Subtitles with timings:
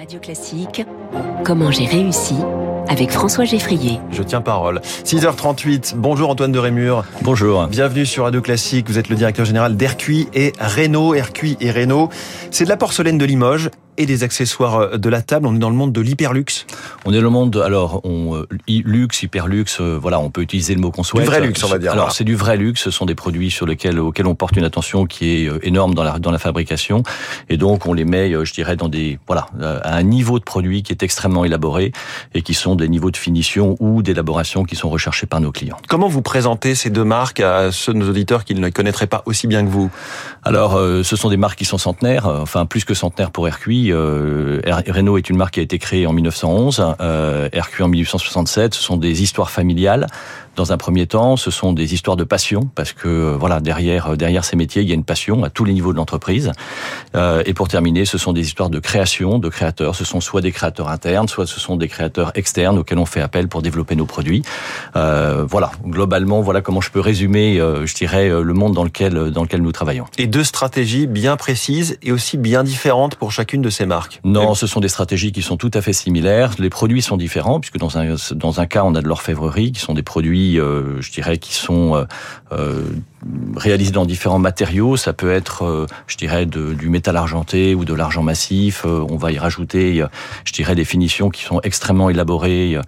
[0.00, 0.82] Radio Classique,
[1.44, 2.34] comment j'ai réussi
[2.88, 4.00] avec François Geffrier.
[4.10, 4.80] Je tiens parole.
[5.04, 7.04] 6h38, bonjour Antoine de Rémur.
[7.20, 7.66] Bonjour.
[7.66, 11.12] Bienvenue sur Radio Classique, vous êtes le directeur général d'Ercuit et Renault.
[11.12, 12.08] Ercuit et Renault,
[12.50, 13.68] c'est de la porcelaine de Limoges
[14.00, 15.46] et des accessoires euh, de la table.
[15.46, 16.66] On est dans le monde de l'hyperluxe.
[17.04, 20.74] On est dans le monde, alors, on, euh, luxe, hyperluxe, euh, voilà, on peut utiliser
[20.74, 21.22] le mot qu'on souhaite.
[21.22, 21.92] Du vrai luxe, on va dire.
[21.92, 22.82] Alors, c'est du vrai luxe.
[22.82, 26.02] Ce sont des produits sur lesquels, auxquels on porte une attention qui est énorme dans
[26.02, 27.02] la, dans la fabrication.
[27.50, 30.82] Et donc, on les met, je dirais, dans des, voilà, à un niveau de produit
[30.82, 31.92] qui est extrêmement élaboré
[32.32, 35.76] et qui sont des niveaux de finition ou d'élaboration qui sont recherchés par nos clients.
[35.88, 39.06] Comment vous présentez ces deux marques à ceux de nos auditeurs qui ne les connaîtraient
[39.06, 39.90] pas aussi bien que vous?
[40.42, 43.46] Alors, ce sont des marques qui sont centenaires, enfin, plus que centenaires pour
[43.92, 47.48] Euh, Renault est une marque qui a été créée en 1911, euh,
[47.82, 48.74] en 1867.
[48.74, 50.06] Ce sont des histoires familiales
[50.56, 54.08] dans un premier temps, ce sont des histoires de passion parce que euh, voilà derrière
[54.08, 56.52] euh, derrière ces métiers, il y a une passion à tous les niveaux de l'entreprise.
[57.14, 59.94] Euh, et pour terminer, ce sont des histoires de création, de créateurs.
[59.94, 63.20] Ce sont soit des créateurs internes, soit ce sont des créateurs externes auxquels on fait
[63.20, 64.42] appel pour développer nos produits.
[64.96, 69.30] Euh, voilà, globalement, voilà comment je peux résumer, euh, je dirais, le monde dans lequel
[69.30, 70.06] dans lequel nous travaillons.
[70.18, 74.20] Et deux stratégies bien précises et aussi bien différentes pour chacune de ces marques.
[74.24, 76.52] Non, ce sont des stratégies qui sont tout à fait similaires.
[76.58, 79.80] Les produits sont différents puisque dans un dans un cas, on a de l'orfèvrerie qui
[79.80, 82.06] sont des produits euh, je dirais, qui sont
[83.22, 84.96] euh, euh, réalisés dans différents matériaux.
[84.96, 88.84] Ça peut être, je dirais, de, du métal argenté ou de l'argent massif.
[88.84, 90.04] on va y rajouter,
[90.44, 92.78] je dirais, des finitions qui sont extrêmement élaborées.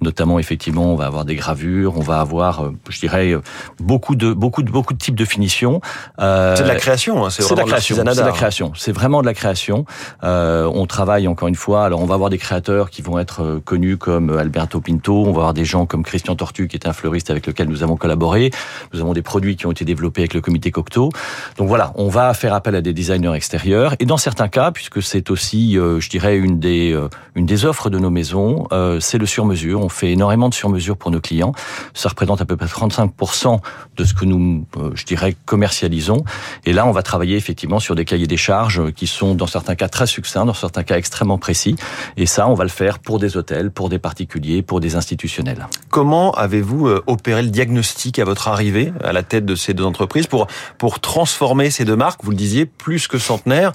[0.00, 3.34] Notamment, effectivement, on va avoir des gravures, on va avoir, je dirais,
[3.78, 5.80] beaucoup de beaucoup de beaucoup de types de finitions.
[6.18, 6.22] c'est
[6.62, 7.96] de la création, hein, c'est de la création.
[7.96, 8.72] C'est de la création.
[8.76, 9.84] C'est vraiment de la création.
[10.22, 11.84] on travaille encore une fois.
[11.84, 15.24] Alors, on va avoir des créateurs qui vont être connus comme Alberto Pinto.
[15.26, 17.82] On va avoir des gens comme Christian Tortu, qui est un fleuriste avec lequel nous
[17.82, 18.50] avons collaboré.
[18.92, 21.10] Nous avons des produits qui ont été développés avec le comité Cocteau.
[21.56, 23.94] Donc voilà, on va faire appel à des designers extérieurs.
[23.98, 27.64] Et dans certains cas, puisque c'est aussi, euh, je dirais, une des, euh, une des
[27.64, 29.80] offres de nos maisons, euh, c'est le sur-mesure.
[29.80, 31.52] On fait énormément de sur-mesure pour nos clients.
[31.94, 33.60] Ça représente à peu près 35%
[33.96, 36.24] de ce que nous, je dirais, commercialisons.
[36.64, 39.74] Et là, on va travailler effectivement sur des cahiers des charges qui sont dans certains
[39.74, 41.76] cas très succincts, dans certains cas extrêmement précis.
[42.16, 45.68] Et ça, on va le faire pour des hôtels, pour des particuliers, pour des institutionnels.
[45.90, 50.26] Comment avez-vous opérer le diagnostic à votre arrivée à la tête de ces deux entreprises
[50.26, 50.46] pour
[50.78, 53.72] pour transformer ces deux marques Vous le disiez, plus que centenaire.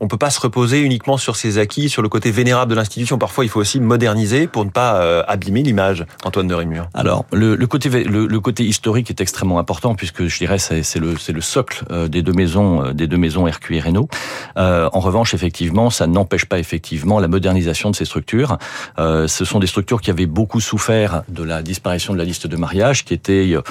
[0.00, 3.18] On peut pas se reposer uniquement sur ses acquis, sur le côté vénérable de l'institution.
[3.18, 6.04] Parfois, il faut aussi moderniser pour ne pas euh, abîmer l'image.
[6.24, 6.88] Antoine de Rémur.
[6.94, 11.00] Alors, le, le côté le, côté historique est extrêmement important puisque je dirais c'est c'est
[11.00, 14.08] le c'est le socle euh, des deux maisons euh, des deux maisons RQ et Renault.
[14.56, 18.58] en revanche, effectivement, ça n'empêche pas effectivement la modernisation de ces structures.
[18.98, 22.56] ce sont des structures qui avaient beaucoup souffert de la disparition de la liste de
[22.56, 23.62] mariage qui était, euh,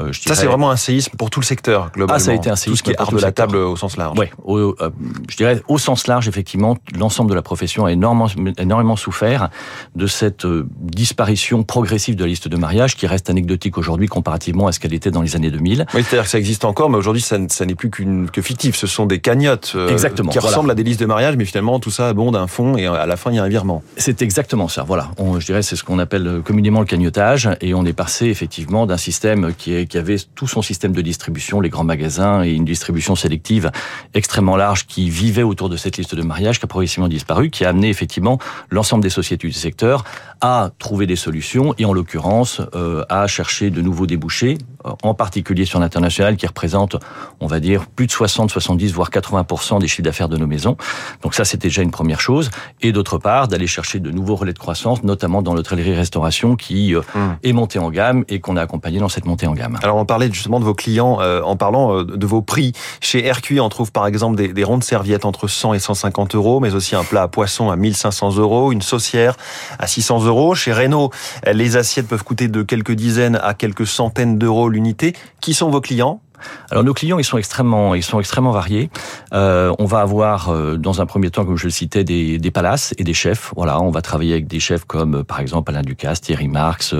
[0.00, 2.16] euh, je dirais, ça c'est vraiment un séisme pour tout le secteur globalement.
[2.16, 3.76] Ah, ça a été un séisme tout ce qui est art de la table au
[3.76, 4.18] sens large.
[4.18, 4.90] Oui, euh,
[5.28, 8.26] je dirais au sens large effectivement, l'ensemble de la profession a énormément,
[8.56, 9.50] énormément souffert
[9.94, 10.46] de cette
[10.78, 14.94] disparition progressive de la liste de mariage qui reste anecdotique aujourd'hui comparativement à ce qu'elle
[14.94, 15.84] était dans les années 2000.
[15.92, 18.74] Oui, c'est-à-dire que ça existe encore, mais aujourd'hui ça, ça n'est plus qu'une que fictif.
[18.74, 21.90] Ce sont des cagnottes exactement, qui ressemblent à des listes de mariage, mais finalement tout
[21.90, 23.82] ça abonde un fonds et à la fin il y a un virement.
[23.98, 24.84] C'est exactement ça.
[24.84, 28.86] Voilà, je dirais c'est ce qu'on appelle communément le cagnotage et on est passé effectivement
[28.86, 32.64] d'un système qui, qui avait tout son système de distribution, les grands magasins et une
[32.64, 33.70] distribution sélective
[34.14, 37.64] extrêmement large qui vivait autour de cette liste de mariage qui a progressivement disparu, qui
[37.64, 38.38] a amené effectivement
[38.70, 40.04] l'ensemble des sociétés du secteur
[40.40, 44.56] à trouver des solutions et en l'occurrence euh, à chercher de nouveaux débouchés,
[45.02, 46.96] en particulier sur l'international qui représente,
[47.40, 50.76] on va dire, plus de 60, 70, voire 80% des chiffres d'affaires de nos maisons.
[51.22, 52.50] Donc ça, c'était déjà une première chose.
[52.80, 57.02] Et d'autre part, d'aller chercher de nouveaux relais de croissance, notamment dans l'hôtellerie-restauration qui euh,
[57.14, 57.20] mmh.
[57.42, 59.78] est montée en gamme et qu'on a accompagné dans cette montée en gamme.
[59.82, 62.72] Alors on parlait justement de vos clients euh, en parlant euh, de vos prix.
[63.00, 66.60] Chez RQI, on trouve par exemple des, des rondes serviettes entre 100 et 150 euros,
[66.60, 69.36] mais aussi un plat à poisson à 1500 euros, une saucière
[69.78, 70.54] à 600 euros.
[70.54, 71.10] Chez Renault,
[71.50, 75.14] les assiettes peuvent coûter de quelques dizaines à quelques centaines d'euros l'unité.
[75.40, 76.20] Qui sont vos clients?
[76.70, 78.90] Alors nos clients, ils sont extrêmement, ils sont extrêmement variés.
[79.32, 82.50] Euh, on va avoir euh, dans un premier temps, comme je le citais, des, des,
[82.50, 83.52] palaces et des chefs.
[83.56, 86.94] Voilà, on va travailler avec des chefs comme euh, par exemple Alain Ducasse, Thierry Marx.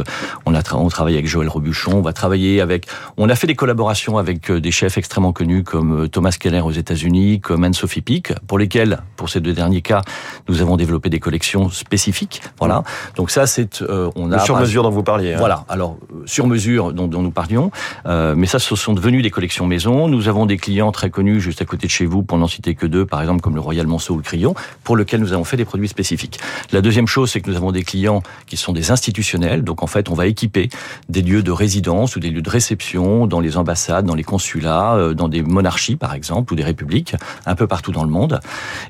[0.47, 1.93] On a on travaille avec Joël Robuchon.
[1.95, 2.87] On va travailler avec.
[3.17, 7.41] On a fait des collaborations avec des chefs extrêmement connus comme Thomas Keller aux États-Unis,
[7.41, 10.03] comme Anne-Sophie Pic, pour lesquels, pour ces deux derniers cas,
[10.49, 12.43] nous avons développé des collections spécifiques.
[12.59, 12.83] Voilà.
[13.17, 13.83] Donc ça, c'est
[14.17, 15.35] on a sur mesure dont vous parliez.
[15.35, 15.39] Hein.
[15.39, 15.65] Voilà.
[15.69, 15.97] Alors
[16.27, 17.71] sur mesure dont, dont nous parlions,
[18.07, 20.09] mais ça, ce sont devenus des des collections maison.
[20.09, 22.75] Nous avons des clients très connus juste à côté de chez vous, pour n'en citer
[22.75, 25.45] que deux, par exemple comme le Royal Monceau ou le Crillon, pour lequel nous avons
[25.45, 26.41] fait des produits spécifiques.
[26.73, 29.63] La deuxième chose, c'est que nous avons des clients qui sont des institutionnels.
[29.63, 30.69] Donc en fait, on va équiper
[31.09, 34.97] des lieux de résidence ou des lieux de réception dans les ambassades, dans les consulats,
[34.97, 37.15] euh, dans des monarchies par exemple ou des républiques,
[37.47, 38.41] un peu partout dans le monde.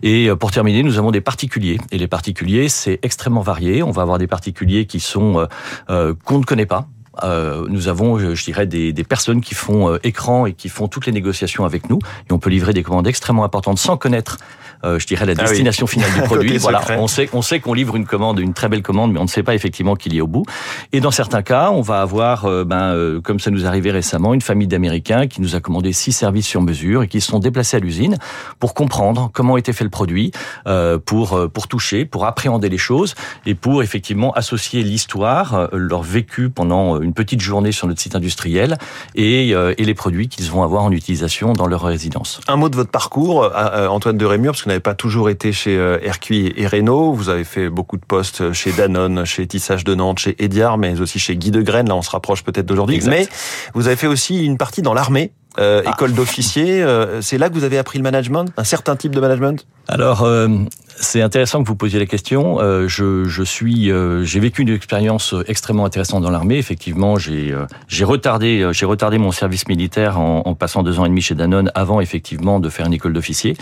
[0.03, 1.79] Et euh, pour terminer, nous avons des particuliers.
[1.91, 3.83] Et les particuliers, c'est extrêmement varié.
[3.83, 5.47] On va avoir des particuliers qui sont
[5.91, 6.87] euh, qu'on ne connaît pas,
[7.23, 10.89] euh, nous avons, je dirais, des, des personnes qui font euh, écran et qui font
[10.89, 11.99] toutes les négociations avec nous.
[12.29, 14.39] Et on peut livrer des commandes extrêmement importantes sans connaître
[14.85, 16.56] je dirais, la ah destination finale du produit.
[16.59, 19.25] voilà, on sait, on sait qu'on livre une commande, une très belle commande, mais on
[19.25, 20.44] ne sait pas effectivement qu'il y est au bout.
[20.93, 24.35] Et dans certains cas, on va avoir, euh, ben, euh, comme ça nous arrivait récemment,
[24.35, 27.38] une famille d'Américains qui nous a commandé six services sur mesure et qui se sont
[27.38, 28.17] déplacés à l'usine
[28.59, 30.32] pour comprendre comment était fait le produit,
[31.05, 33.15] pour pour toucher, pour appréhender les choses
[33.47, 38.79] et pour effectivement associer l'histoire, leur vécu pendant une petite journée sur notre site industriel
[39.15, 42.41] et, et les produits qu'ils vont avoir en utilisation dans leur résidence.
[42.49, 43.50] Un mot de votre parcours,
[43.91, 47.12] Antoine de Rémur, parce que n'avez pas toujours été chez euh, RQI et Renault.
[47.12, 51.00] Vous avez fait beaucoup de postes chez Danone, chez Tissage de Nantes, chez Ediar, mais
[51.00, 51.88] aussi chez Guy de Graine.
[51.88, 53.00] Là, on se rapproche peut-être d'aujourd'hui.
[53.06, 53.28] Mais
[53.75, 55.32] vous avez fait aussi une partie dans l'armée.
[55.58, 55.90] Euh, ah.
[55.90, 59.20] école d'officier, euh, c'est là que vous avez appris le management, un certain type de
[59.20, 59.67] management?
[59.88, 60.25] Alors,
[60.97, 62.59] c'est intéressant que vous posiez la question.
[62.87, 63.91] je, je suis,
[64.23, 66.59] j'ai vécu une expérience extrêmement intéressante dans l'armée.
[66.59, 67.55] Effectivement, j'ai
[67.89, 71.35] j'ai retardé j'ai retardé mon service militaire en, en, passant deux ans et demi chez
[71.35, 73.57] Danone avant effectivement de faire une école d'officier.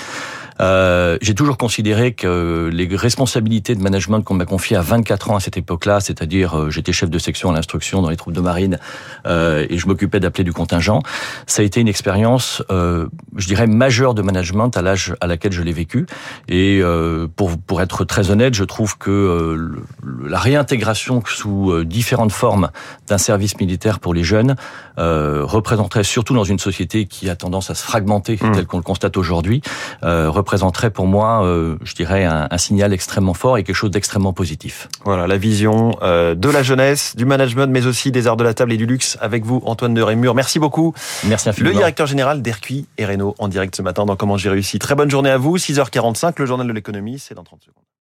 [0.60, 5.36] Euh, j'ai toujours considéré que les responsabilités de management qu'on m'a confiées à 24 ans
[5.36, 8.40] à cette époque-là, c'est-à-dire euh, j'étais chef de section à l'instruction dans les troupes de
[8.40, 8.78] marine
[9.26, 11.00] euh, et je m'occupais d'appeler du contingent,
[11.46, 15.52] ça a été une expérience, euh, je dirais, majeure de management à l'âge à laquelle
[15.52, 16.06] je l'ai vécu.
[16.48, 19.82] Et euh, pour, pour être très honnête, je trouve que euh,
[20.26, 22.70] la réintégration sous différentes formes
[23.06, 24.56] d'un service militaire pour les jeunes
[24.96, 28.52] représenterait, surtout dans une société qui a tendance à se fragmenter, mmh.
[28.52, 29.62] tel qu'on le constate aujourd'hui,
[30.02, 34.32] représenterait pour moi, euh, je dirais, un, un, signal extrêmement fort et quelque chose d'extrêmement
[34.32, 34.88] positif.
[35.04, 38.54] Voilà, la vision euh, de la jeunesse, du management, mais aussi des arts de la
[38.54, 40.34] table et du luxe avec vous, Antoine de Rémur.
[40.34, 40.94] Merci beaucoup.
[41.24, 41.70] Merci infiniment.
[41.70, 44.80] Le directeur général d'Ercuit et Renault en direct ce matin dans Comment j'ai réussi.
[44.80, 45.56] Très bonne journée à vous.
[45.56, 47.84] 6h45, le journal de l'économie, c'est dans 30 secondes.